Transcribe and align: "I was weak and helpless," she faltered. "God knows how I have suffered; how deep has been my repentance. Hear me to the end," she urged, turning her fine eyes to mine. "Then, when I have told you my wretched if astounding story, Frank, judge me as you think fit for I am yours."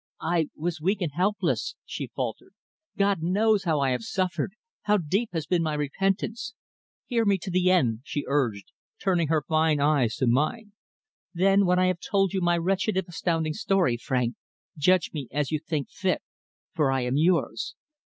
"I 0.23 0.47
was 0.55 0.81
weak 0.81 0.99
and 1.03 1.11
helpless," 1.11 1.75
she 1.85 2.07
faltered. 2.07 2.55
"God 2.97 3.21
knows 3.21 3.65
how 3.65 3.79
I 3.81 3.91
have 3.91 4.01
suffered; 4.01 4.53
how 4.85 4.97
deep 4.97 5.29
has 5.31 5.45
been 5.45 5.61
my 5.61 5.75
repentance. 5.75 6.55
Hear 7.05 7.23
me 7.23 7.37
to 7.37 7.51
the 7.51 7.69
end," 7.69 7.99
she 8.03 8.25
urged, 8.27 8.71
turning 8.99 9.27
her 9.27 9.43
fine 9.47 9.79
eyes 9.79 10.15
to 10.15 10.25
mine. 10.25 10.71
"Then, 11.35 11.67
when 11.67 11.77
I 11.77 11.85
have 11.85 11.99
told 11.99 12.33
you 12.33 12.41
my 12.41 12.57
wretched 12.57 12.97
if 12.97 13.07
astounding 13.07 13.53
story, 13.53 13.95
Frank, 13.95 14.33
judge 14.75 15.11
me 15.13 15.27
as 15.31 15.51
you 15.51 15.59
think 15.59 15.91
fit 15.91 16.23
for 16.73 16.91
I 16.91 17.01
am 17.01 17.15
yours." 17.15 17.75